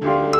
thank 0.00 0.26
you 0.26 0.33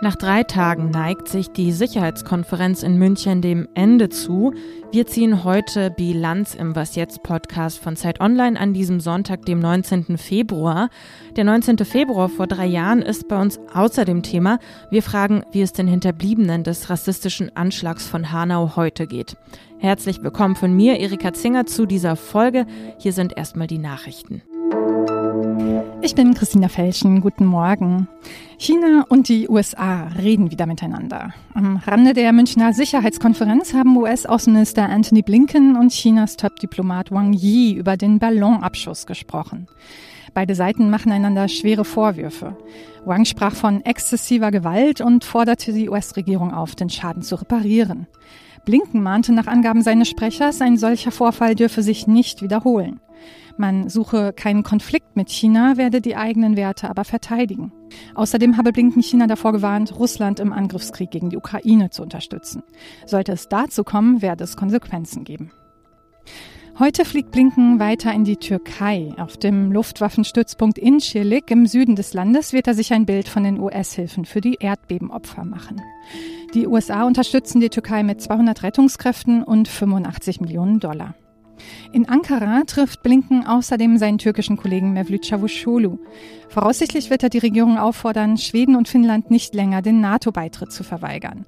Nach 0.00 0.14
drei 0.14 0.44
Tagen 0.44 0.90
neigt 0.92 1.26
sich 1.26 1.50
die 1.50 1.72
Sicherheitskonferenz 1.72 2.84
in 2.84 2.98
München 2.98 3.42
dem 3.42 3.66
Ende 3.74 4.08
zu. 4.08 4.52
Wir 4.92 5.08
ziehen 5.08 5.42
heute 5.42 5.90
Bilanz 5.90 6.54
im 6.54 6.76
Was 6.76 6.94
jetzt 6.94 7.24
Podcast 7.24 7.80
von 7.80 7.96
Zeit 7.96 8.20
Online 8.20 8.60
an 8.60 8.72
diesem 8.72 9.00
Sonntag, 9.00 9.44
dem 9.44 9.58
19. 9.58 10.16
Februar. 10.16 10.88
Der 11.34 11.42
19. 11.42 11.78
Februar 11.78 12.28
vor 12.28 12.46
drei 12.46 12.66
Jahren 12.66 13.02
ist 13.02 13.26
bei 13.26 13.40
uns 13.40 13.58
außer 13.74 14.04
dem 14.04 14.22
Thema. 14.22 14.60
Wir 14.92 15.02
fragen, 15.02 15.42
wie 15.50 15.62
es 15.62 15.72
den 15.72 15.88
Hinterbliebenen 15.88 16.62
des 16.62 16.90
rassistischen 16.90 17.56
Anschlags 17.56 18.06
von 18.06 18.30
Hanau 18.30 18.76
heute 18.76 19.08
geht. 19.08 19.36
Herzlich 19.80 20.22
willkommen 20.22 20.54
von 20.54 20.72
mir, 20.74 21.00
Erika 21.00 21.32
Zinger, 21.32 21.66
zu 21.66 21.86
dieser 21.86 22.14
Folge. 22.14 22.66
Hier 22.98 23.12
sind 23.12 23.36
erstmal 23.36 23.66
die 23.66 23.78
Nachrichten. 23.78 24.42
Ich 26.00 26.14
bin 26.14 26.32
Christina 26.34 26.68
Felschen. 26.68 27.20
Guten 27.20 27.44
Morgen. 27.44 28.06
China 28.56 29.04
und 29.08 29.28
die 29.28 29.48
USA 29.48 30.04
reden 30.16 30.50
wieder 30.50 30.66
miteinander. 30.66 31.34
Am 31.54 31.76
Rande 31.76 32.12
der 32.12 32.32
Münchner 32.32 32.72
Sicherheitskonferenz 32.72 33.74
haben 33.74 33.96
US-Außenminister 33.96 34.88
Anthony 34.88 35.22
Blinken 35.22 35.76
und 35.76 35.90
Chinas 35.90 36.36
Top-Diplomat 36.36 37.10
Wang 37.10 37.32
Yi 37.32 37.74
über 37.74 37.96
den 37.96 38.20
Ballonabschuss 38.20 39.06
gesprochen. 39.06 39.66
Beide 40.34 40.54
Seiten 40.54 40.88
machen 40.88 41.10
einander 41.10 41.48
schwere 41.48 41.84
Vorwürfe. 41.84 42.56
Wang 43.04 43.24
sprach 43.24 43.56
von 43.56 43.84
exzessiver 43.84 44.52
Gewalt 44.52 45.00
und 45.00 45.24
forderte 45.24 45.72
die 45.72 45.88
US-Regierung 45.88 46.54
auf, 46.54 46.76
den 46.76 46.90
Schaden 46.90 47.22
zu 47.22 47.34
reparieren. 47.34 48.06
Blinken 48.64 49.02
mahnte 49.02 49.32
nach 49.32 49.46
Angaben 49.46 49.82
seines 49.82 50.08
Sprechers, 50.08 50.60
ein 50.60 50.76
solcher 50.76 51.10
Vorfall 51.10 51.56
dürfe 51.56 51.82
sich 51.82 52.06
nicht 52.06 52.40
wiederholen. 52.42 53.00
Man 53.58 53.88
suche 53.88 54.32
keinen 54.32 54.62
Konflikt 54.62 55.16
mit 55.16 55.30
China, 55.30 55.76
werde 55.76 56.00
die 56.00 56.14
eigenen 56.14 56.56
Werte 56.56 56.88
aber 56.88 57.04
verteidigen. 57.04 57.72
Außerdem 58.14 58.56
habe 58.56 58.72
Blinken 58.72 59.02
China 59.02 59.26
davor 59.26 59.52
gewarnt, 59.52 59.98
Russland 59.98 60.38
im 60.38 60.52
Angriffskrieg 60.52 61.10
gegen 61.10 61.28
die 61.28 61.36
Ukraine 61.36 61.90
zu 61.90 62.02
unterstützen. 62.02 62.62
Sollte 63.04 63.32
es 63.32 63.48
dazu 63.48 63.82
kommen, 63.82 64.22
werde 64.22 64.44
es 64.44 64.56
Konsequenzen 64.56 65.24
geben. 65.24 65.50
Heute 66.78 67.04
fliegt 67.04 67.32
Blinken 67.32 67.80
weiter 67.80 68.12
in 68.12 68.22
die 68.22 68.36
Türkei. 68.36 69.12
Auf 69.16 69.36
dem 69.36 69.72
Luftwaffenstützpunkt 69.72 70.78
Incirlik 70.78 71.50
im 71.50 71.66
Süden 71.66 71.96
des 71.96 72.14
Landes 72.14 72.52
wird 72.52 72.68
er 72.68 72.74
sich 72.74 72.92
ein 72.92 73.06
Bild 73.06 73.28
von 73.28 73.42
den 73.42 73.58
US-Hilfen 73.58 74.24
für 74.24 74.40
die 74.40 74.58
Erdbebenopfer 74.60 75.44
machen. 75.44 75.82
Die 76.54 76.68
USA 76.68 77.02
unterstützen 77.02 77.58
die 77.58 77.70
Türkei 77.70 78.04
mit 78.04 78.22
200 78.22 78.62
Rettungskräften 78.62 79.42
und 79.42 79.66
85 79.66 80.40
Millionen 80.40 80.78
Dollar. 80.78 81.16
In 81.92 82.08
Ankara 82.08 82.62
trifft 82.66 83.02
Blinken 83.02 83.46
außerdem 83.46 83.98
seinen 83.98 84.18
türkischen 84.18 84.56
Kollegen 84.56 84.92
Mevlüt 84.92 85.24
Çavuşoğlu. 85.24 85.98
Voraussichtlich 86.48 87.10
wird 87.10 87.22
er 87.22 87.28
die 87.28 87.38
Regierung 87.38 87.78
auffordern, 87.78 88.36
Schweden 88.36 88.76
und 88.76 88.88
Finnland 88.88 89.30
nicht 89.30 89.54
länger 89.54 89.82
den 89.82 90.00
NATO-Beitritt 90.00 90.72
zu 90.72 90.82
verweigern. 90.82 91.44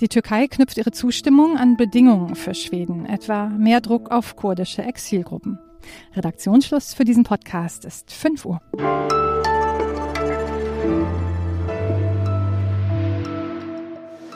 Die 0.00 0.08
Türkei 0.08 0.46
knüpft 0.48 0.78
ihre 0.78 0.92
Zustimmung 0.92 1.56
an 1.56 1.76
Bedingungen 1.76 2.34
für 2.34 2.54
Schweden, 2.54 3.06
etwa 3.06 3.48
mehr 3.48 3.80
Druck 3.80 4.10
auf 4.10 4.36
kurdische 4.36 4.82
Exilgruppen. 4.82 5.58
Redaktionsschluss 6.14 6.94
für 6.94 7.04
diesen 7.04 7.24
Podcast 7.24 7.84
ist 7.84 8.12
5 8.12 8.44
Uhr. 8.44 8.60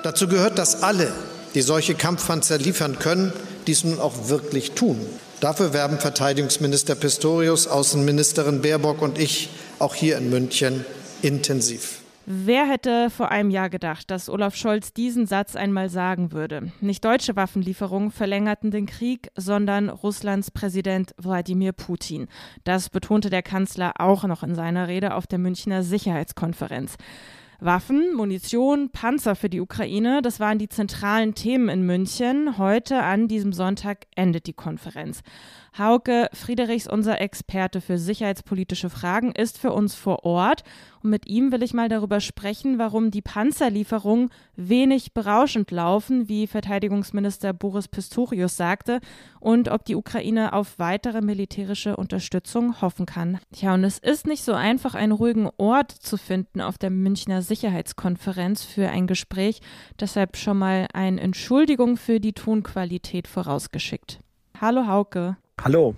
Dazu 0.02 0.28
gehört, 0.28 0.58
dass 0.58 0.82
alle, 0.82 1.10
die 1.54 1.62
solche 1.62 1.94
Kampfpanzer 1.94 2.58
liefern 2.58 2.98
können, 2.98 3.32
dies 3.64 3.84
nun 3.84 3.98
auch 4.00 4.28
wirklich 4.28 4.72
tun. 4.72 4.98
Dafür 5.40 5.72
werben 5.72 5.98
Verteidigungsminister 5.98 6.94
Pistorius, 6.94 7.66
Außenministerin 7.66 8.62
Baerbock 8.62 9.02
und 9.02 9.18
ich 9.18 9.50
auch 9.78 9.94
hier 9.94 10.16
in 10.18 10.30
München 10.30 10.84
intensiv. 11.22 12.00
Wer 12.26 12.66
hätte 12.66 13.10
vor 13.10 13.30
einem 13.30 13.50
Jahr 13.50 13.68
gedacht, 13.68 14.10
dass 14.10 14.30
Olaf 14.30 14.56
Scholz 14.56 14.94
diesen 14.94 15.26
Satz 15.26 15.56
einmal 15.56 15.90
sagen 15.90 16.32
würde? 16.32 16.72
Nicht 16.80 17.04
deutsche 17.04 17.36
Waffenlieferungen 17.36 18.10
verlängerten 18.10 18.70
den 18.70 18.86
Krieg, 18.86 19.30
sondern 19.36 19.90
Russlands 19.90 20.50
Präsident 20.50 21.14
Wladimir 21.18 21.72
Putin. 21.72 22.28
Das 22.64 22.88
betonte 22.88 23.28
der 23.28 23.42
Kanzler 23.42 23.92
auch 23.98 24.24
noch 24.24 24.42
in 24.42 24.54
seiner 24.54 24.88
Rede 24.88 25.14
auf 25.14 25.26
der 25.26 25.38
Münchner 25.38 25.82
Sicherheitskonferenz. 25.82 26.96
Waffen, 27.60 28.14
Munition, 28.14 28.90
Panzer 28.90 29.36
für 29.36 29.48
die 29.48 29.60
Ukraine, 29.60 30.22
das 30.22 30.40
waren 30.40 30.58
die 30.58 30.68
zentralen 30.68 31.34
Themen 31.34 31.68
in 31.68 31.86
München. 31.86 32.58
Heute 32.58 33.02
an 33.02 33.28
diesem 33.28 33.52
Sonntag 33.52 34.06
endet 34.14 34.46
die 34.46 34.52
Konferenz. 34.52 35.22
Hauke 35.76 36.28
Friedrichs, 36.32 36.86
unser 36.86 37.20
Experte 37.20 37.80
für 37.80 37.98
sicherheitspolitische 37.98 38.90
Fragen, 38.90 39.32
ist 39.32 39.58
für 39.58 39.72
uns 39.72 39.96
vor 39.96 40.24
Ort. 40.24 40.62
Und 41.02 41.10
mit 41.10 41.26
ihm 41.26 41.50
will 41.50 41.64
ich 41.64 41.74
mal 41.74 41.88
darüber 41.88 42.20
sprechen, 42.20 42.78
warum 42.78 43.10
die 43.10 43.22
Panzerlieferungen 43.22 44.30
wenig 44.54 45.14
berauschend 45.14 45.72
laufen, 45.72 46.28
wie 46.28 46.46
Verteidigungsminister 46.46 47.52
Boris 47.52 47.88
Pistorius 47.88 48.56
sagte, 48.56 49.00
und 49.40 49.68
ob 49.68 49.84
die 49.84 49.96
Ukraine 49.96 50.52
auf 50.52 50.78
weitere 50.78 51.20
militärische 51.20 51.96
Unterstützung 51.96 52.80
hoffen 52.80 53.04
kann. 53.04 53.40
Ja, 53.52 53.74
und 53.74 53.82
es 53.82 53.98
ist 53.98 54.28
nicht 54.28 54.44
so 54.44 54.52
einfach, 54.52 54.94
einen 54.94 55.12
ruhigen 55.12 55.50
Ort 55.56 55.90
zu 55.90 56.16
finden 56.16 56.60
auf 56.60 56.78
der 56.78 56.90
Münchner 56.90 57.42
Sicherheitskonferenz 57.42 58.62
für 58.62 58.90
ein 58.90 59.08
Gespräch. 59.08 59.60
Deshalb 59.98 60.36
schon 60.36 60.58
mal 60.58 60.86
eine 60.92 61.20
Entschuldigung 61.20 61.96
für 61.96 62.20
die 62.20 62.32
Tonqualität 62.32 63.26
vorausgeschickt. 63.26 64.20
Hallo 64.60 64.86
Hauke. 64.86 65.36
Hallo. 65.62 65.94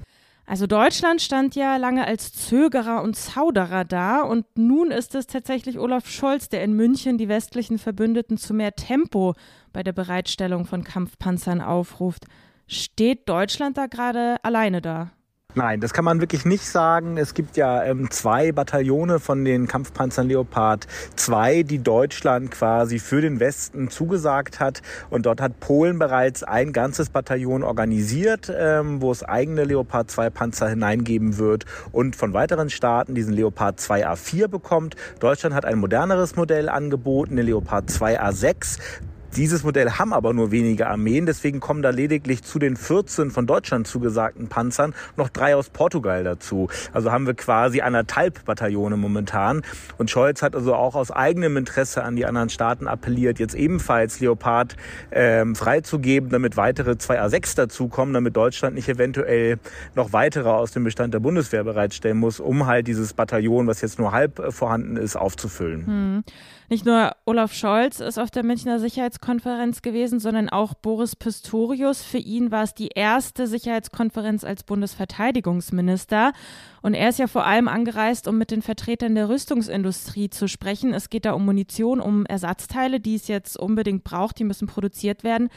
Also 0.49 0.69
Deutschland 0.69 1.21
stand 1.21 1.56
ja 1.56 1.77
lange 1.77 2.06
als 2.06 2.33
Zögerer 2.33 3.03
und 3.03 3.17
Zauderer 3.17 3.84
da 3.84 4.22
und 4.22 4.47
nun 4.56 4.93
ist 4.93 5.17
es 5.17 5.27
tatsächlich 5.27 5.77
Olaf 5.78 6.09
Scholz, 6.09 6.49
der 6.49 6.62
in 6.62 6.72
München 6.75 7.19
die 7.19 7.28
westlichen 7.28 7.78
Verbündeten 7.78 8.39
zu 8.39 8.55
mehr 8.55 8.77
Tempo 8.77 9.34
bei 9.72 9.83
der 9.83 9.93
Bereitstellung 9.93 10.65
von 10.65 10.84
Kampfpanzern 10.84 11.61
aufruft. 11.61 12.27
Steht 12.69 13.28
Deutschland 13.28 13.77
da 13.77 13.87
gerade 13.87 14.37
alleine 14.45 14.81
da? 14.81 15.11
Nein, 15.59 15.81
das 15.81 15.94
kann 15.94 16.05
man 16.05 16.21
wirklich 16.21 16.44
nicht 16.44 16.67
sagen. 16.67 17.17
Es 17.17 17.33
gibt 17.33 17.56
ja 17.56 17.83
ähm, 17.83 18.11
zwei 18.11 18.53
Bataillone 18.53 19.21
von 19.21 19.43
den 19.43 19.67
Kampfpanzern 19.67 20.28
Leopard 20.28 20.87
2, 21.15 21.62
die 21.62 21.78
Deutschland 21.78 22.50
quasi 22.50 22.99
für 22.99 23.22
den 23.22 23.41
Westen 23.41 23.89
zugesagt 23.89 24.61
hat. 24.61 24.83
Und 25.09 25.25
dort 25.25 25.41
hat 25.41 25.59
Polen 25.59 25.99
bereits 25.99 26.43
ein 26.43 26.75
ganzes 26.75 27.09
Bataillon 27.09 27.62
organisiert, 27.62 28.53
ähm, 28.55 29.00
wo 29.00 29.11
es 29.11 29.22
eigene 29.22 29.65
Leopard 29.65 30.11
2 30.11 30.28
Panzer 30.28 30.69
hineingeben 30.69 31.39
wird 31.39 31.65
und 31.91 32.16
von 32.16 32.34
weiteren 32.34 32.69
Staaten 32.69 33.15
diesen 33.15 33.33
Leopard 33.33 33.81
2 33.81 34.06
A4 34.06 34.49
bekommt. 34.49 34.95
Deutschland 35.21 35.55
hat 35.55 35.65
ein 35.65 35.78
moderneres 35.78 36.37
Modell 36.37 36.69
angeboten, 36.69 37.34
den 37.37 37.47
Leopard 37.47 37.89
2 37.89 38.21
A6. 38.21 38.78
Dieses 39.36 39.64
Modell 39.64 39.91
haben 39.91 40.14
aber 40.14 40.32
nur 40.32 40.50
wenige 40.50 40.86
Armeen, 40.86 41.26
deswegen 41.26 41.60
kommen 41.60 41.82
da 41.82 41.91
lediglich 41.91 42.42
zu 42.42 42.58
den 42.58 42.74
14 42.74 43.30
von 43.30 43.47
Deutschland 43.47 43.86
zugesagten 43.86 44.48
Panzern 44.48 44.94
noch 45.19 45.28
drei 45.28 45.54
aus 45.54 45.69
Portugal 45.69 46.24
dazu. 46.24 46.70
Also 46.94 47.12
haben 47.12 47.26
wir 47.26 47.34
quasi 47.34 47.82
anderthalb 47.82 48.47
Bataillone 48.47 48.97
momentan. 48.97 49.60
Und 49.98 50.10
Scholz 50.10 50.41
hat 50.41 50.56
also 50.56 50.74
auch 50.74 50.94
aus 50.94 51.10
eigenem 51.10 51.58
Interesse 51.58 52.02
an 52.02 52.16
die 52.16 52.24
anderen 52.24 52.48
Staaten 52.48 52.88
appelliert, 52.88 53.38
jetzt 53.38 53.54
ebenfalls 53.54 54.20
Leopard 54.20 54.74
ähm, 55.12 55.54
freizugeben, 55.54 56.30
damit 56.30 56.56
weitere 56.56 56.97
zwei 56.97 57.20
A6 57.20 57.56
dazukommen, 57.56 58.14
damit 58.14 58.34
Deutschland 58.36 58.74
nicht 58.74 58.88
eventuell 58.88 59.58
noch 59.94 60.14
weitere 60.14 60.48
aus 60.48 60.70
dem 60.70 60.84
Bestand 60.84 61.12
der 61.12 61.20
Bundeswehr 61.20 61.62
bereitstellen 61.62 62.16
muss, 62.16 62.41
um 62.41 62.64
halt 62.64 62.86
dieses 62.86 63.12
Bataillon, 63.12 63.66
was 63.66 63.82
jetzt 63.82 63.98
nur 63.98 64.12
halb 64.12 64.38
äh, 64.38 64.50
vorhanden 64.50 64.97
ist, 64.97 65.14
aufzufüllen. 65.14 65.86
Hm. 65.86 66.24
Nicht 66.68 66.84
nur 66.84 67.12
Olaf 67.26 67.53
Scholz 67.53 68.00
ist 68.00 68.18
auf 68.18 68.32
der 68.32 68.42
Münchner 68.42 68.80
Sicherheitskonferenz 68.80 69.25
gewesen, 69.82 70.20
sondern 70.20 70.48
auch 70.48 70.75
Boris 70.75 71.16
Pistorius. 71.16 72.03
Für 72.03 72.19
ihn 72.19 72.50
war 72.50 72.62
es 72.62 72.75
die 72.75 72.88
erste 72.94 73.47
Sicherheitskonferenz 73.47 74.44
als 74.44 74.62
Bundesverteidigungsminister. 74.62 76.32
Und 76.82 76.94
er 76.94 77.09
ist 77.09 77.19
ja 77.19 77.26
vor 77.26 77.44
allem 77.44 77.68
angereist, 77.68 78.28
um 78.28 78.39
mit 78.39 78.51
den 78.51 78.62
Vertretern 78.62 79.15
der 79.15 79.28
Rüstungsindustrie 79.28 80.30
zu 80.30 80.48
sprechen. 80.48 80.95
Es 80.95 81.10
geht 81.10 81.24
da 81.24 81.33
um 81.33 81.45
Munition, 81.45 82.01
um 82.01 82.24
Ersatzteile, 82.27 83.01
die 83.01 83.16
es 83.16 83.28
jetzt 83.28 83.59
unbedingt 83.59 84.04
braucht, 84.04 84.39
die 84.39 84.45
müssen 84.45 84.68
produziert 84.68 85.24
werden. 85.24 85.48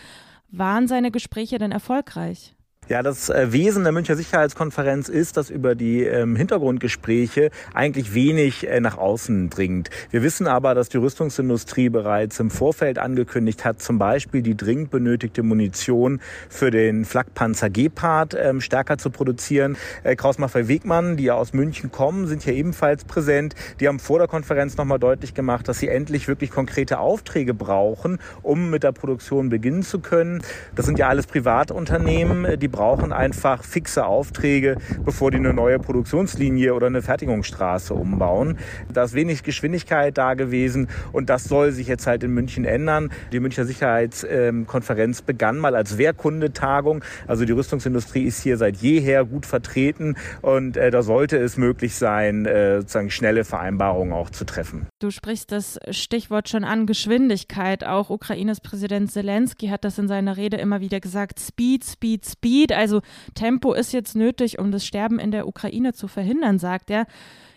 Waren 0.50 0.88
seine 0.88 1.12
Gespräche 1.12 1.60
denn 1.60 1.72
erfolgreich? 1.72 2.56
Ja, 2.90 3.04
das 3.04 3.30
äh, 3.30 3.54
Wesen 3.54 3.84
der 3.84 3.92
Münchner 3.92 4.16
Sicherheitskonferenz 4.16 5.10
ist, 5.10 5.38
dass 5.38 5.52
über 5.52 5.76
die 5.76 6.06
ähm, 6.06 6.36
Hintergrundgespräche 6.36 7.52
eigentlich 7.72 8.16
wenig 8.16 8.68
äh, 8.68 8.80
nach 8.80 8.98
außen 8.98 9.52
dringt. 9.52 9.92
Wir 10.10 10.24
wissen 10.24 10.48
aber, 10.48 10.74
dass 10.74 10.90
die 10.90 10.98
Rüstungsindustrie 10.98 11.90
bereits 11.90 12.40
im 12.40 12.50
Vorfeld 12.50 12.98
angekündigt 12.98 13.64
hat, 13.64 13.80
zum 13.80 14.00
Beispiel 14.00 14.42
die 14.42 14.58
dringend 14.58 14.90
benötigte 14.90 15.44
Munition 15.44 16.20
für 16.50 16.72
den 16.72 17.06
Flakpanzer 17.06 17.70
Gepard 17.70 18.36
ähm, 18.36 18.60
stärker 18.60 18.98
zu 18.98 19.12
produzieren. 19.12 19.78
Äh, 20.02 20.16
Kraus-Maffei-Wegmann, 20.16 21.16
die 21.16 21.26
ja 21.26 21.36
aus 21.36 21.54
München 21.54 21.92
kommen, 21.92 22.26
sind 22.26 22.42
hier 22.42 22.56
ebenfalls 22.56 23.06
präsent. 23.06 23.54
Die 23.80 23.88
haben 23.88 24.00
vor 24.00 24.18
der 24.18 24.28
Konferenz 24.28 24.78
nochmal 24.78 24.98
deutlich 24.98 25.36
gemacht, 25.36 25.68
dass 25.68 25.78
sie 25.78 25.90
endlich 25.90 26.28
wirklich 26.28 26.50
konkrete 26.50 26.98
Aufträge 26.98 27.54
brauchen, 27.54 28.18
um 28.42 28.72
mit 28.72 28.82
der 28.82 28.94
Produktion 28.94 29.50
beginnen 29.50 29.84
zu 29.84 30.00
können. 30.00 30.42
Das 30.74 30.88
sind 30.88 30.98
ja 30.98 31.08
alles 31.08 31.28
Privatunternehmen, 31.28 32.60
die 32.60 32.79
brauchen 32.80 33.12
einfach 33.12 33.66
fixe 33.66 34.06
Aufträge, 34.06 34.78
bevor 35.04 35.32
die 35.32 35.38
eine 35.38 35.54
neue 35.54 35.80
Produktionslinie 35.80 36.74
oder 36.74 36.88
eine 36.88 37.02
Fertigungsstraße 37.02 37.94
umbauen. 37.94 38.58
Da 38.90 39.04
ist 39.04 39.14
wenig 39.14 39.44
Geschwindigkeit 39.44 40.18
da 40.18 40.34
gewesen 40.34 40.88
und 41.12 41.30
das 41.30 41.44
soll 41.44 41.74
sich 41.74 41.88
jetzt 41.88 42.08
halt 42.08 42.24
in 42.24 42.34
München 42.34 42.64
ändern. 42.64 43.12
Die 43.34 43.42
Münchner 43.42 43.66
Sicherheitskonferenz 43.66 45.24
begann 45.24 45.58
mal 45.58 45.76
als 45.76 45.98
Wehrkundetagung. 45.98 47.04
Also 47.28 47.44
die 47.44 47.52
Rüstungsindustrie 47.52 48.24
ist 48.24 48.42
hier 48.42 48.56
seit 48.56 48.78
jeher 48.78 49.26
gut 49.26 49.46
vertreten 49.46 50.16
und 50.42 50.78
äh, 50.78 50.90
da 50.90 51.02
sollte 51.02 51.36
es 51.36 51.58
möglich 51.58 51.96
sein, 51.96 52.46
äh, 52.46 52.78
sozusagen 52.80 53.10
schnelle 53.10 53.44
Vereinbarungen 53.44 54.14
auch 54.14 54.30
zu 54.30 54.46
treffen. 54.46 54.88
Du 55.00 55.12
sprichst 55.12 55.54
das 55.54 55.80
Stichwort 55.92 56.50
schon 56.50 56.66
an, 56.66 56.86
Geschwindigkeit. 56.86 57.86
Auch 57.86 58.10
Ukraines 58.10 58.60
Präsident 58.60 59.10
Zelensky 59.10 59.68
hat 59.68 59.86
das 59.86 59.98
in 59.98 60.10
seiner 60.10 60.36
Rede 60.36 60.58
immer 60.58 60.82
wieder 60.82 61.00
gesagt. 61.00 61.40
Speed, 61.40 61.86
Speed, 61.86 62.26
Speed. 62.26 62.74
Also 62.74 63.02
Tempo 63.34 63.72
ist 63.72 63.94
jetzt 63.94 64.18
nötig, 64.18 64.60
um 64.60 64.72
das 64.72 64.86
Sterben 64.86 65.18
in 65.18 65.32
der 65.32 65.48
Ukraine 65.48 65.94
zu 65.94 66.10
verhindern, 66.10 66.60
sagt 66.60 66.92
er. 66.92 67.08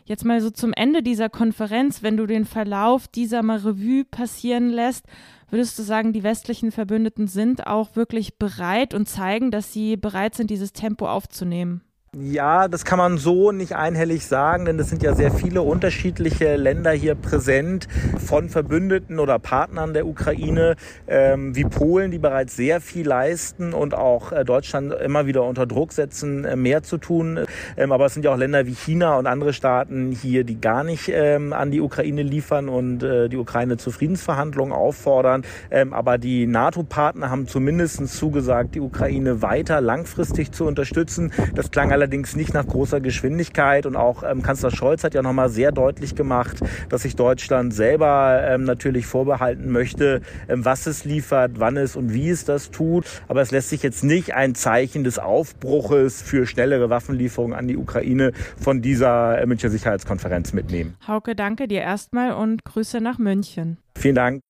Jetzt 0.04 0.24
mal 0.24 0.40
so 0.40 0.50
zum 0.50 0.72
Ende 0.72 1.02
dieser 1.02 1.28
Konferenz, 1.28 2.04
wenn 2.04 2.16
du 2.16 2.26
den 2.26 2.44
Verlauf 2.44 3.08
dieser 3.08 3.42
mal 3.42 3.58
Revue 3.58 4.04
passieren 4.04 4.70
lässt, 4.70 5.04
würdest 5.50 5.76
du 5.80 5.82
sagen, 5.82 6.12
die 6.12 6.22
westlichen 6.22 6.70
Verbündeten 6.70 7.26
sind 7.26 7.66
auch 7.66 7.96
wirklich 7.96 8.38
bereit 8.38 8.94
und 8.94 9.08
zeigen, 9.08 9.50
dass 9.50 9.72
sie 9.72 9.96
bereit 9.96 10.36
sind, 10.36 10.48
dieses 10.48 10.72
Tempo 10.72 11.08
aufzunehmen? 11.08 11.82
Ja, 12.14 12.68
das 12.68 12.84
kann 12.84 12.98
man 12.98 13.16
so 13.16 13.52
nicht 13.52 13.74
einhellig 13.74 14.26
sagen, 14.26 14.66
denn 14.66 14.78
es 14.78 14.90
sind 14.90 15.02
ja 15.02 15.14
sehr 15.14 15.32
viele 15.32 15.62
unterschiedliche 15.62 16.56
Länder 16.56 16.90
hier 16.90 17.14
präsent, 17.14 17.88
von 18.18 18.50
Verbündeten 18.50 19.18
oder 19.18 19.38
Partnern 19.38 19.94
der 19.94 20.06
Ukraine, 20.06 20.76
ähm, 21.06 21.56
wie 21.56 21.64
Polen, 21.64 22.10
die 22.10 22.18
bereits 22.18 22.54
sehr 22.54 22.82
viel 22.82 23.08
leisten 23.08 23.72
und 23.72 23.94
auch 23.94 24.30
äh, 24.30 24.44
Deutschland 24.44 24.92
immer 24.92 25.24
wieder 25.24 25.44
unter 25.44 25.64
Druck 25.64 25.94
setzen, 25.94 26.44
äh, 26.44 26.54
mehr 26.54 26.82
zu 26.82 26.98
tun. 26.98 27.46
Ähm, 27.78 27.92
aber 27.92 28.04
es 28.04 28.12
sind 28.12 28.26
ja 28.26 28.34
auch 28.34 28.36
Länder 28.36 28.66
wie 28.66 28.74
China 28.74 29.16
und 29.16 29.26
andere 29.26 29.54
Staaten 29.54 30.12
hier, 30.12 30.44
die 30.44 30.60
gar 30.60 30.84
nicht 30.84 31.08
ähm, 31.08 31.54
an 31.54 31.70
die 31.70 31.80
Ukraine 31.80 32.22
liefern 32.22 32.68
und 32.68 33.02
äh, 33.02 33.30
die 33.30 33.38
Ukraine 33.38 33.78
zu 33.78 33.90
Friedensverhandlungen 33.90 34.74
auffordern. 34.74 35.46
Ähm, 35.70 35.94
aber 35.94 36.18
die 36.18 36.46
NATO-Partner 36.46 37.30
haben 37.30 37.48
zumindest 37.48 38.06
zugesagt, 38.06 38.74
die 38.74 38.80
Ukraine 38.80 39.40
weiter 39.40 39.80
langfristig 39.80 40.52
zu 40.52 40.66
unterstützen. 40.66 41.32
Das 41.54 41.70
klang 41.70 41.90
allerdings 42.02 42.34
nicht 42.34 42.52
nach 42.52 42.66
großer 42.66 43.00
Geschwindigkeit. 43.00 43.86
Und 43.86 43.94
auch 43.94 44.24
ähm, 44.24 44.42
Kanzler 44.42 44.72
Scholz 44.72 45.04
hat 45.04 45.14
ja 45.14 45.22
nochmal 45.22 45.48
sehr 45.48 45.70
deutlich 45.70 46.16
gemacht, 46.16 46.58
dass 46.88 47.02
sich 47.02 47.14
Deutschland 47.14 47.72
selber 47.72 48.42
ähm, 48.44 48.64
natürlich 48.64 49.06
vorbehalten 49.06 49.70
möchte, 49.70 50.20
ähm, 50.48 50.64
was 50.64 50.86
es 50.86 51.04
liefert, 51.04 51.52
wann 51.60 51.76
es 51.76 51.94
und 51.94 52.12
wie 52.12 52.28
es 52.28 52.44
das 52.44 52.72
tut. 52.72 53.06
Aber 53.28 53.40
es 53.40 53.52
lässt 53.52 53.68
sich 53.68 53.82
jetzt 53.84 54.02
nicht 54.02 54.34
ein 54.34 54.56
Zeichen 54.56 55.04
des 55.04 55.20
Aufbruches 55.20 56.20
für 56.22 56.46
schnellere 56.46 56.90
Waffenlieferungen 56.90 57.56
an 57.56 57.68
die 57.68 57.76
Ukraine 57.76 58.32
von 58.60 58.82
dieser 58.82 59.40
äh, 59.40 59.46
Münchner 59.46 59.70
Sicherheitskonferenz 59.70 60.52
mitnehmen. 60.52 60.96
Hauke, 61.06 61.36
danke 61.36 61.68
dir 61.68 61.82
erstmal 61.82 62.32
und 62.32 62.64
Grüße 62.64 63.00
nach 63.00 63.18
München. 63.18 63.78
Vielen 63.96 64.16
Dank. 64.16 64.40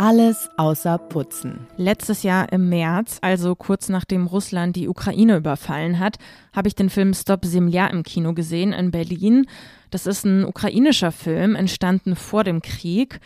Alles 0.00 0.48
außer 0.56 0.96
Putzen. 0.96 1.66
Letztes 1.76 2.22
Jahr 2.22 2.52
im 2.52 2.68
März, 2.68 3.18
also 3.20 3.56
kurz 3.56 3.88
nachdem 3.88 4.28
Russland 4.28 4.76
die 4.76 4.86
Ukraine 4.86 5.36
überfallen 5.36 5.98
hat, 5.98 6.18
habe 6.52 6.68
ich 6.68 6.76
den 6.76 6.88
Film 6.88 7.14
Stop 7.14 7.44
Semlia 7.44 7.88
im 7.88 8.04
Kino 8.04 8.32
gesehen 8.32 8.72
in 8.72 8.92
Berlin. 8.92 9.46
Das 9.90 10.06
ist 10.06 10.24
ein 10.24 10.44
ukrainischer 10.44 11.10
Film, 11.10 11.56
entstanden 11.56 12.14
vor 12.14 12.44
dem 12.44 12.62
Krieg. 12.62 13.18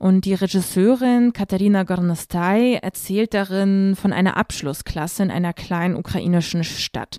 Und 0.00 0.24
die 0.24 0.34
Regisseurin 0.34 1.32
Katharina 1.32 1.84
Gornastai 1.84 2.80
erzählt 2.82 3.32
darin 3.32 3.94
von 3.94 4.12
einer 4.12 4.36
Abschlussklasse 4.36 5.22
in 5.22 5.30
einer 5.30 5.52
kleinen 5.52 5.94
ukrainischen 5.94 6.64
Stadt. 6.64 7.18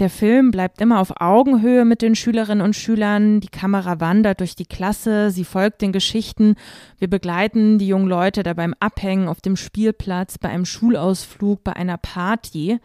Der 0.00 0.10
Film 0.10 0.50
bleibt 0.50 0.80
immer 0.80 0.98
auf 0.98 1.20
Augenhöhe 1.20 1.84
mit 1.84 2.02
den 2.02 2.16
Schülerinnen 2.16 2.64
und 2.64 2.74
Schülern. 2.74 3.38
Die 3.38 3.48
Kamera 3.48 4.00
wandert 4.00 4.40
durch 4.40 4.56
die 4.56 4.66
Klasse, 4.66 5.30
sie 5.30 5.44
folgt 5.44 5.82
den 5.82 5.92
Geschichten. 5.92 6.56
Wir 6.98 7.08
begleiten 7.08 7.78
die 7.78 7.86
jungen 7.86 8.08
Leute 8.08 8.42
da 8.42 8.54
beim 8.54 8.74
Abhängen 8.80 9.28
auf 9.28 9.40
dem 9.40 9.54
Spielplatz, 9.54 10.36
bei 10.38 10.48
einem 10.48 10.64
Schulausflug, 10.64 11.62
bei 11.62 11.74
einer 11.74 11.96
Party. 11.96 12.80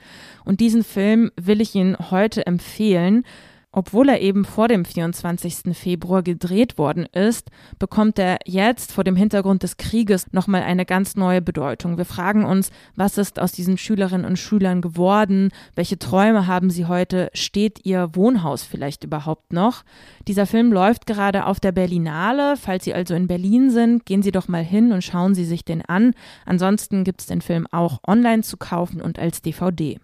Und 0.46 0.60
diesen 0.60 0.84
Film 0.84 1.32
will 1.36 1.62
ich 1.62 1.74
Ihnen 1.74 1.98
heute 2.12 2.46
empfehlen. 2.46 3.24
Obwohl 3.72 4.10
er 4.10 4.20
eben 4.20 4.46
vor 4.46 4.68
dem 4.68 4.84
24. 4.84 5.78
Februar 5.78 6.24
gedreht 6.24 6.80
worden 6.80 7.06
ist, 7.06 7.52
bekommt 7.78 8.18
er 8.18 8.40
jetzt 8.46 8.92
vor 8.92 9.04
dem 9.04 9.16
Hintergrund 9.16 9.62
des 9.62 9.78
Krieges 9.78 10.34
nochmal 10.34 10.64
eine 10.64 10.88
ganz 10.88 11.16
neue 11.16 11.42
Bedeutung. 11.42 12.00
Wir 12.00 12.06
fragen 12.06 12.46
uns, 12.46 12.72
was 12.96 13.20
ist 13.20 13.40
aus 13.40 13.52
diesen 13.52 13.78
Schülerinnen 13.78 14.26
und 14.26 14.40
Schülern 14.40 14.82
geworden? 14.82 15.52
Welche 15.76 16.00
Träume 16.00 16.48
haben 16.48 16.72
sie 16.72 16.88
heute? 16.88 17.30
Steht 17.36 17.86
ihr 17.86 18.10
Wohnhaus 18.14 18.64
vielleicht 18.64 19.04
überhaupt 19.04 19.54
noch? 19.54 19.84
Dieser 20.28 20.48
Film 20.48 20.74
läuft 20.74 21.06
gerade 21.06 21.46
auf 21.46 21.60
der 21.60 21.72
Berlinale. 21.72 22.56
Falls 22.58 22.86
Sie 22.86 22.96
also 22.96 23.14
in 23.14 23.28
Berlin 23.28 23.70
sind, 23.70 24.04
gehen 24.04 24.24
Sie 24.24 24.32
doch 24.32 24.48
mal 24.48 24.64
hin 24.64 24.92
und 24.92 25.04
schauen 25.04 25.36
Sie 25.36 25.46
sich 25.46 25.64
den 25.64 25.86
an. 25.86 26.16
Ansonsten 26.44 27.04
gibt 27.04 27.22
es 27.22 27.28
den 27.28 27.42
Film 27.42 27.68
auch 27.70 28.00
online 28.08 28.42
zu 28.42 28.58
kaufen 28.58 29.00
und 29.00 29.20
als 29.20 29.44
DVD. 29.44 30.00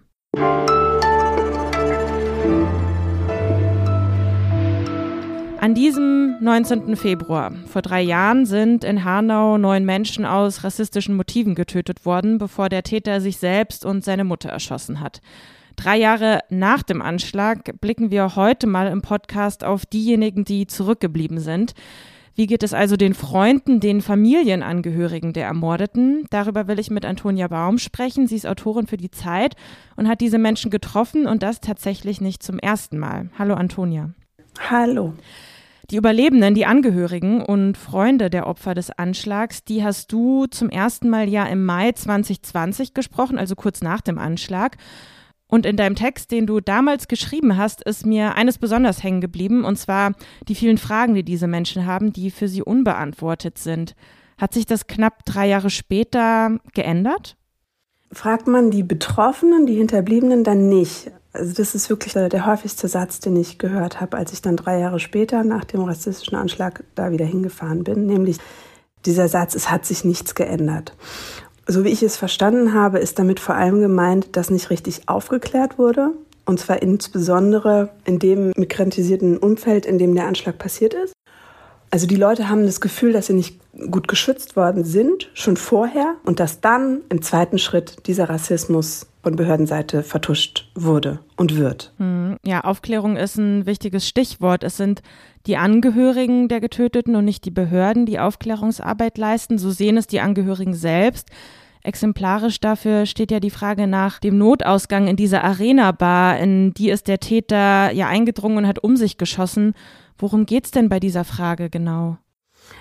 An 5.66 5.74
diesem 5.74 6.36
19. 6.40 6.94
Februar 6.94 7.50
vor 7.66 7.82
drei 7.82 8.00
Jahren 8.00 8.46
sind 8.46 8.84
in 8.84 9.02
Hanau 9.02 9.58
neun 9.58 9.84
Menschen 9.84 10.24
aus 10.24 10.62
rassistischen 10.62 11.16
Motiven 11.16 11.56
getötet 11.56 12.06
worden, 12.06 12.38
bevor 12.38 12.68
der 12.68 12.84
Täter 12.84 13.20
sich 13.20 13.38
selbst 13.38 13.84
und 13.84 14.04
seine 14.04 14.22
Mutter 14.22 14.48
erschossen 14.48 15.00
hat. 15.00 15.20
Drei 15.74 15.96
Jahre 15.96 16.38
nach 16.50 16.84
dem 16.84 17.02
Anschlag 17.02 17.80
blicken 17.80 18.12
wir 18.12 18.36
heute 18.36 18.68
mal 18.68 18.86
im 18.86 19.02
Podcast 19.02 19.64
auf 19.64 19.86
diejenigen, 19.86 20.44
die 20.44 20.68
zurückgeblieben 20.68 21.40
sind. 21.40 21.74
Wie 22.36 22.46
geht 22.46 22.62
es 22.62 22.72
also 22.72 22.96
den 22.96 23.14
Freunden, 23.14 23.80
den 23.80 24.02
Familienangehörigen 24.02 25.32
der 25.32 25.46
Ermordeten? 25.46 26.26
Darüber 26.30 26.68
will 26.68 26.78
ich 26.78 26.90
mit 26.90 27.04
Antonia 27.04 27.48
Baum 27.48 27.78
sprechen. 27.78 28.28
Sie 28.28 28.36
ist 28.36 28.46
Autorin 28.46 28.86
für 28.86 28.98
die 28.98 29.10
Zeit 29.10 29.56
und 29.96 30.06
hat 30.06 30.20
diese 30.20 30.38
Menschen 30.38 30.70
getroffen 30.70 31.26
und 31.26 31.42
das 31.42 31.60
tatsächlich 31.60 32.20
nicht 32.20 32.44
zum 32.44 32.60
ersten 32.60 32.98
Mal. 32.98 33.30
Hallo 33.36 33.54
Antonia. 33.54 34.10
Hallo. 34.70 35.14
Die 35.90 35.96
Überlebenden, 35.96 36.54
die 36.54 36.66
Angehörigen 36.66 37.40
und 37.40 37.78
Freunde 37.78 38.28
der 38.28 38.48
Opfer 38.48 38.74
des 38.74 38.90
Anschlags, 38.90 39.62
die 39.62 39.84
hast 39.84 40.10
du 40.10 40.46
zum 40.46 40.68
ersten 40.68 41.08
Mal 41.08 41.28
ja 41.28 41.44
im 41.44 41.64
Mai 41.64 41.92
2020 41.92 42.92
gesprochen, 42.92 43.38
also 43.38 43.54
kurz 43.54 43.82
nach 43.82 44.00
dem 44.00 44.18
Anschlag. 44.18 44.78
Und 45.46 45.64
in 45.64 45.76
deinem 45.76 45.94
Text, 45.94 46.32
den 46.32 46.46
du 46.46 46.58
damals 46.58 47.06
geschrieben 47.06 47.56
hast, 47.56 47.82
ist 47.84 48.04
mir 48.04 48.34
eines 48.34 48.58
besonders 48.58 49.04
hängen 49.04 49.20
geblieben, 49.20 49.64
und 49.64 49.76
zwar 49.78 50.14
die 50.48 50.56
vielen 50.56 50.78
Fragen, 50.78 51.14
die 51.14 51.22
diese 51.22 51.46
Menschen 51.46 51.86
haben, 51.86 52.12
die 52.12 52.32
für 52.32 52.48
sie 52.48 52.62
unbeantwortet 52.62 53.58
sind. 53.58 53.94
Hat 54.38 54.52
sich 54.52 54.66
das 54.66 54.88
knapp 54.88 55.24
drei 55.24 55.46
Jahre 55.46 55.70
später 55.70 56.58
geändert? 56.74 57.36
Fragt 58.10 58.48
man 58.48 58.72
die 58.72 58.82
Betroffenen, 58.82 59.66
die 59.66 59.76
Hinterbliebenen, 59.76 60.42
dann 60.42 60.68
nicht. 60.68 61.12
Also 61.36 61.52
das 61.52 61.74
ist 61.74 61.90
wirklich 61.90 62.14
der 62.14 62.46
häufigste 62.46 62.88
Satz, 62.88 63.20
den 63.20 63.36
ich 63.36 63.58
gehört 63.58 64.00
habe, 64.00 64.16
als 64.16 64.32
ich 64.32 64.42
dann 64.42 64.56
drei 64.56 64.78
Jahre 64.78 65.00
später 65.00 65.44
nach 65.44 65.64
dem 65.64 65.82
rassistischen 65.82 66.36
Anschlag 66.36 66.84
da 66.94 67.10
wieder 67.10 67.26
hingefahren 67.26 67.84
bin, 67.84 68.06
nämlich 68.06 68.38
dieser 69.04 69.28
Satz, 69.28 69.54
es 69.54 69.70
hat 69.70 69.84
sich 69.84 70.04
nichts 70.04 70.34
geändert. 70.34 70.94
So 71.66 71.84
wie 71.84 71.90
ich 71.90 72.02
es 72.02 72.16
verstanden 72.16 72.74
habe, 72.74 72.98
ist 72.98 73.18
damit 73.18 73.40
vor 73.40 73.54
allem 73.54 73.80
gemeint, 73.80 74.36
dass 74.36 74.50
nicht 74.50 74.70
richtig 74.70 75.08
aufgeklärt 75.08 75.78
wurde. 75.78 76.12
Und 76.44 76.60
zwar 76.60 76.80
insbesondere 76.80 77.90
in 78.04 78.18
dem 78.18 78.52
migrantisierten 78.56 79.36
Umfeld, 79.36 79.84
in 79.84 79.98
dem 79.98 80.14
der 80.14 80.26
Anschlag 80.26 80.58
passiert 80.58 80.94
ist. 80.94 81.12
Also 81.90 82.06
die 82.06 82.16
Leute 82.16 82.48
haben 82.48 82.66
das 82.66 82.80
Gefühl, 82.80 83.12
dass 83.12 83.26
sie 83.26 83.32
nicht 83.32 83.60
gut 83.90 84.08
geschützt 84.08 84.56
worden 84.56 84.84
sind, 84.84 85.30
schon 85.34 85.56
vorher, 85.56 86.14
und 86.24 86.40
dass 86.40 86.60
dann 86.60 87.02
im 87.08 87.22
zweiten 87.22 87.58
Schritt 87.58 88.06
dieser 88.06 88.28
Rassismus 88.28 89.06
von 89.26 89.34
Behördenseite 89.34 90.04
vertuscht 90.04 90.70
wurde 90.76 91.18
und 91.36 91.56
wird. 91.56 91.92
Hm, 91.96 92.36
ja, 92.44 92.60
Aufklärung 92.60 93.16
ist 93.16 93.36
ein 93.36 93.66
wichtiges 93.66 94.06
Stichwort. 94.06 94.62
Es 94.62 94.76
sind 94.76 95.02
die 95.48 95.56
Angehörigen 95.56 96.46
der 96.46 96.60
Getöteten 96.60 97.16
und 97.16 97.24
nicht 97.24 97.44
die 97.44 97.50
Behörden, 97.50 98.06
die 98.06 98.20
Aufklärungsarbeit 98.20 99.18
leisten. 99.18 99.58
So 99.58 99.72
sehen 99.72 99.96
es 99.96 100.06
die 100.06 100.20
Angehörigen 100.20 100.74
selbst. 100.74 101.30
Exemplarisch 101.82 102.60
dafür 102.60 103.04
steht 103.04 103.32
ja 103.32 103.40
die 103.40 103.50
Frage 103.50 103.88
nach 103.88 104.20
dem 104.20 104.38
Notausgang 104.38 105.08
in 105.08 105.16
dieser 105.16 105.42
Arena-Bar, 105.42 106.38
in 106.38 106.72
die 106.74 106.90
ist 106.90 107.08
der 107.08 107.18
Täter 107.18 107.90
ja 107.90 108.06
eingedrungen 108.06 108.58
und 108.58 108.66
hat 108.68 108.78
um 108.84 108.96
sich 108.96 109.18
geschossen. 109.18 109.74
Worum 110.18 110.46
geht 110.46 110.66
es 110.66 110.70
denn 110.70 110.88
bei 110.88 111.00
dieser 111.00 111.24
Frage 111.24 111.68
genau? 111.68 112.18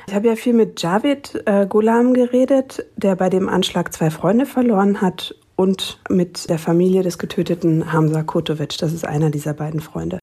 Ich 0.07 0.13
habe 0.13 0.27
ja 0.27 0.35
viel 0.35 0.53
mit 0.53 0.79
Javid 0.79 1.41
äh, 1.47 1.65
Ghulam 1.65 2.13
geredet, 2.13 2.85
der 2.97 3.15
bei 3.15 3.31
dem 3.31 3.49
Anschlag 3.49 3.91
zwei 3.93 4.11
Freunde 4.11 4.45
verloren 4.45 5.01
hat 5.01 5.33
und 5.55 5.99
mit 6.09 6.49
der 6.49 6.59
Familie 6.59 7.03
des 7.03 7.17
getöteten 7.17 7.91
Hamza 7.91 8.23
Kotovic. 8.23 8.77
Das 8.77 8.93
ist 8.93 9.05
einer 9.05 9.29
dieser 9.29 9.53
beiden 9.53 9.79
Freunde. 9.79 10.19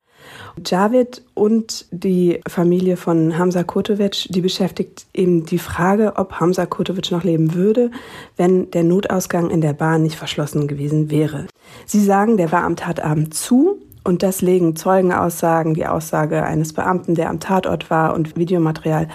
Javid 0.65 1.23
und 1.35 1.87
die 1.91 2.41
Familie 2.49 2.97
von 2.97 3.37
Hamza 3.39 3.65
Kurtovic, 3.65 4.27
die 4.29 4.41
beschäftigt 4.41 5.07
eben 5.15 5.47
die 5.47 5.59
Frage, 5.59 6.15
ob 6.17 6.35
Hamza 6.35 6.67
Kurtovic 6.67 7.11
noch 7.11 7.25
leben 7.25 7.55
würde, 7.55 7.91
wenn 8.37 8.71
der 8.71 8.85
Notausgang 8.85 9.51
in 9.51 9.61
der 9.61 9.73
Bahn 9.73 10.03
nicht 10.03 10.17
verschlossen 10.17 10.69
gewesen 10.69 11.11
wäre. 11.11 11.47
Sie 11.87 12.03
sagen, 12.03 12.37
der 12.37 12.53
war 12.53 12.65
am 12.65 12.77
Tatabend 12.77 13.35
zu 13.35 13.79
und 14.05 14.23
das 14.23 14.43
legen 14.43 14.77
Zeugenaussagen, 14.77 15.75
die 15.75 15.87
Aussage 15.87 16.43
eines 16.43 16.73
Beamten, 16.73 17.15
der 17.15 17.31
am 17.31 17.41
Tatort 17.41 17.91
war 17.91 18.15
und 18.15 18.37
Videomaterial 18.37 19.09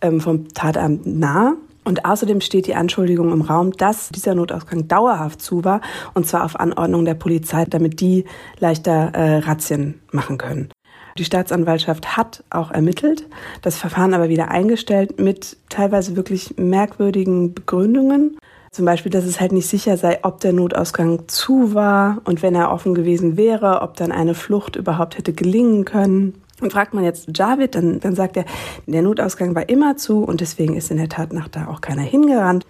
ähm, 0.00 0.20
vom 0.20 0.48
Tatabend 0.48 1.06
nahe. 1.06 1.56
Und 1.84 2.04
außerdem 2.04 2.40
steht 2.40 2.66
die 2.66 2.74
Anschuldigung 2.74 3.32
im 3.32 3.42
Raum, 3.42 3.72
dass 3.72 4.10
dieser 4.10 4.34
Notausgang 4.34 4.86
dauerhaft 4.86 5.42
zu 5.42 5.64
war, 5.64 5.80
und 6.14 6.26
zwar 6.26 6.44
auf 6.44 6.58
Anordnung 6.58 7.04
der 7.04 7.14
Polizei, 7.14 7.64
damit 7.64 8.00
die 8.00 8.24
leichter 8.58 9.12
äh, 9.14 9.38
Razzien 9.38 10.00
machen 10.12 10.38
können. 10.38 10.68
Die 11.18 11.24
Staatsanwaltschaft 11.24 12.16
hat 12.16 12.42
auch 12.50 12.70
ermittelt, 12.70 13.26
das 13.60 13.76
Verfahren 13.76 14.14
aber 14.14 14.28
wieder 14.28 14.50
eingestellt 14.50 15.20
mit 15.20 15.58
teilweise 15.68 16.16
wirklich 16.16 16.54
merkwürdigen 16.56 17.52
Begründungen. 17.52 18.38
Zum 18.70 18.86
Beispiel, 18.86 19.12
dass 19.12 19.26
es 19.26 19.38
halt 19.38 19.52
nicht 19.52 19.68
sicher 19.68 19.98
sei, 19.98 20.20
ob 20.22 20.40
der 20.40 20.54
Notausgang 20.54 21.28
zu 21.28 21.74
war 21.74 22.22
und 22.24 22.42
wenn 22.42 22.54
er 22.54 22.72
offen 22.72 22.94
gewesen 22.94 23.36
wäre, 23.36 23.82
ob 23.82 23.96
dann 23.96 24.12
eine 24.12 24.34
Flucht 24.34 24.76
überhaupt 24.76 25.18
hätte 25.18 25.34
gelingen 25.34 25.84
können. 25.84 26.41
Und 26.62 26.72
fragt 26.72 26.94
man 26.94 27.02
jetzt 27.02 27.28
Javid, 27.36 27.74
dann, 27.74 27.98
dann 27.98 28.14
sagt 28.14 28.36
er, 28.36 28.44
der 28.86 29.02
Notausgang 29.02 29.54
war 29.54 29.68
immer 29.68 29.96
zu 29.96 30.22
und 30.22 30.40
deswegen 30.40 30.76
ist 30.76 30.92
in 30.92 30.96
der 30.96 31.08
Tat 31.08 31.32
nach 31.32 31.48
da 31.48 31.66
auch 31.66 31.80
keiner 31.80 32.02
hingerannt. 32.02 32.64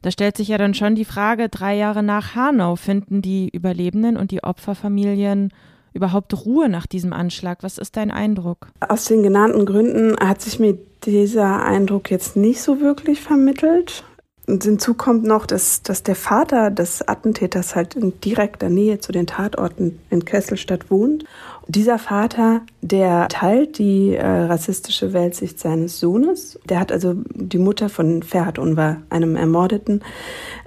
Da 0.00 0.10
stellt 0.10 0.36
sich 0.36 0.48
ja 0.48 0.58
dann 0.58 0.72
schon 0.72 0.94
die 0.94 1.04
Frage, 1.04 1.50
drei 1.50 1.76
Jahre 1.76 2.02
nach 2.02 2.34
Hanau 2.34 2.76
finden 2.76 3.20
die 3.20 3.50
Überlebenden 3.50 4.16
und 4.16 4.30
die 4.30 4.42
Opferfamilien 4.42 5.52
überhaupt 5.92 6.44
Ruhe 6.44 6.68
nach 6.68 6.86
diesem 6.86 7.12
Anschlag? 7.12 7.62
Was 7.62 7.78
ist 7.78 7.96
dein 7.96 8.10
Eindruck? 8.10 8.68
Aus 8.86 9.04
den 9.04 9.22
genannten 9.22 9.64
Gründen 9.66 10.16
hat 10.18 10.40
sich 10.42 10.58
mir 10.58 10.78
dieser 11.04 11.64
Eindruck 11.64 12.10
jetzt 12.10 12.36
nicht 12.36 12.62
so 12.62 12.80
wirklich 12.80 13.20
vermittelt. 13.20 14.04
Und 14.46 14.62
hinzu 14.62 14.92
kommt 14.92 15.24
noch, 15.24 15.46
dass, 15.46 15.82
dass 15.82 16.02
der 16.02 16.16
Vater 16.16 16.70
des 16.70 17.06
Attentäters 17.06 17.74
halt 17.74 17.94
in 17.94 18.20
direkter 18.20 18.68
Nähe 18.68 18.98
zu 18.98 19.10
den 19.10 19.26
Tatorten 19.26 20.00
in 20.10 20.26
Kesselstadt 20.26 20.90
wohnt. 20.90 21.24
Dieser 21.66 21.98
Vater, 21.98 22.60
der 22.82 23.28
teilt 23.28 23.78
die 23.78 24.14
äh, 24.14 24.26
rassistische 24.26 25.14
Weltsicht 25.14 25.58
seines 25.58 25.98
Sohnes. 25.98 26.58
Der 26.68 26.78
hat 26.78 26.92
also 26.92 27.14
die 27.34 27.58
Mutter 27.58 27.88
von 27.88 28.22
Ferhat 28.22 28.58
Unvar, 28.58 28.98
einem 29.08 29.34
Ermordeten, 29.34 30.02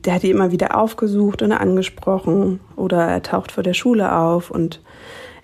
der 0.05 0.15
hat 0.15 0.23
die 0.23 0.31
immer 0.31 0.51
wieder 0.51 0.75
aufgesucht 0.75 1.43
und 1.43 1.51
angesprochen 1.51 2.59
oder 2.75 3.05
er 3.05 3.21
taucht 3.21 3.51
vor 3.51 3.63
der 3.63 3.75
Schule 3.75 4.11
auf 4.11 4.49
und 4.49 4.81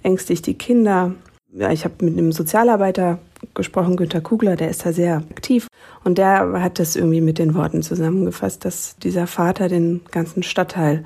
ängstigt 0.02 0.48
die 0.48 0.56
Kinder. 0.56 1.14
Ja, 1.52 1.72
ich 1.72 1.86
habe 1.86 2.04
mit 2.04 2.18
einem 2.18 2.32
Sozialarbeiter 2.32 3.20
gesprochen, 3.54 3.96
Günter 3.96 4.22
Kugler, 4.22 4.56
der 4.56 4.70
ist 4.70 4.86
da 4.86 4.94
sehr 4.94 5.18
aktiv. 5.18 5.68
Und 6.04 6.18
der 6.18 6.62
hat 6.62 6.80
das 6.80 6.96
irgendwie 6.96 7.22
mit 7.22 7.40
den 7.40 7.56
Worten 7.56 7.82
zusammengefasst, 7.82 8.66
dass 8.66 8.98
dieser 8.98 9.28
Vater 9.28 9.70
den 9.70 10.02
ganzen 10.12 10.44
Stadtteil 10.44 11.04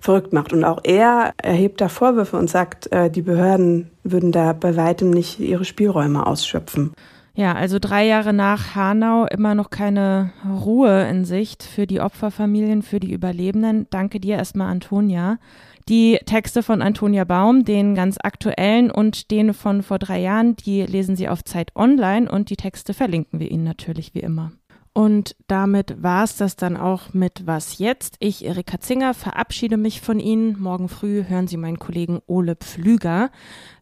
verrückt 0.00 0.32
macht. 0.32 0.52
Und 0.52 0.64
auch 0.64 0.80
er 0.84 1.32
erhebt 1.42 1.80
da 1.80 1.88
Vorwürfe 1.88 2.36
und 2.36 2.48
sagt, 2.48 2.92
äh, 2.92 3.10
die 3.10 3.22
Behörden 3.22 3.90
würden 4.04 4.32
da 4.32 4.52
bei 4.52 4.76
weitem 4.76 5.10
nicht 5.10 5.40
ihre 5.40 5.64
Spielräume 5.64 6.26
ausschöpfen. 6.26 6.92
Ja, 7.36 7.52
also 7.52 7.78
drei 7.78 8.06
Jahre 8.06 8.32
nach 8.32 8.74
Hanau 8.74 9.26
immer 9.26 9.54
noch 9.54 9.68
keine 9.68 10.32
Ruhe 10.48 11.06
in 11.06 11.26
Sicht 11.26 11.62
für 11.62 11.86
die 11.86 12.00
Opferfamilien, 12.00 12.80
für 12.80 12.98
die 12.98 13.12
Überlebenden. 13.12 13.86
Danke 13.90 14.20
dir 14.20 14.36
erstmal, 14.36 14.70
Antonia. 14.70 15.38
Die 15.86 16.18
Texte 16.24 16.62
von 16.62 16.80
Antonia 16.80 17.24
Baum, 17.24 17.66
den 17.66 17.94
ganz 17.94 18.16
aktuellen 18.22 18.90
und 18.90 19.30
den 19.30 19.52
von 19.52 19.82
vor 19.82 19.98
drei 19.98 20.18
Jahren, 20.18 20.56
die 20.56 20.82
lesen 20.82 21.14
Sie 21.14 21.28
auf 21.28 21.44
Zeit 21.44 21.76
Online 21.76 22.30
und 22.30 22.48
die 22.48 22.56
Texte 22.56 22.94
verlinken 22.94 23.38
wir 23.38 23.50
Ihnen 23.50 23.64
natürlich 23.64 24.14
wie 24.14 24.20
immer. 24.20 24.52
Und 24.95 25.37
damit 25.47 26.03
war 26.03 26.25
es 26.25 26.35
das 26.35 26.57
dann 26.57 26.75
auch 26.75 27.13
mit 27.13 27.47
Was 27.47 27.77
jetzt? 27.77 28.17
Ich, 28.19 28.43
Erika 28.43 28.79
Zinger, 28.79 29.13
verabschiede 29.13 29.77
mich 29.77 30.01
von 30.01 30.19
Ihnen. 30.19 30.59
Morgen 30.59 30.89
früh 30.89 31.23
hören 31.27 31.47
Sie 31.47 31.55
meinen 31.55 31.79
Kollegen 31.79 32.21
Ole 32.27 32.57
Pflüger. 32.57 33.31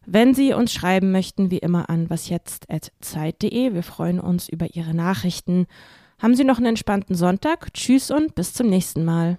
Wenn 0.06 0.34
Sie 0.34 0.54
uns 0.54 0.72
schreiben 0.72 1.10
möchten, 1.10 1.50
wie 1.50 1.58
immer 1.58 1.90
an 1.90 2.08
wasjetzt.zeit.de. 2.08 3.74
Wir 3.74 3.82
freuen 3.82 4.20
uns 4.20 4.48
über 4.48 4.66
Ihre 4.72 4.94
Nachrichten. 4.94 5.66
Haben 6.20 6.36
Sie 6.36 6.44
noch 6.44 6.58
einen 6.58 6.66
entspannten 6.66 7.16
Sonntag. 7.16 7.74
Tschüss 7.74 8.12
und 8.12 8.36
bis 8.36 8.54
zum 8.54 8.68
nächsten 8.68 9.04
Mal. 9.04 9.38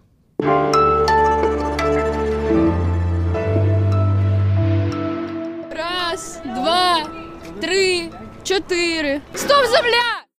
Раз, 5.73 6.41
два, 6.43 7.03
три, 7.61 8.09
чотири. 8.43 9.21
Стоп, 9.35 9.63
земля! 9.67 10.21